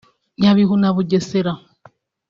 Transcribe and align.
Nyabihu 0.41 0.75
na 0.81 0.89
Bugesera 0.95 1.51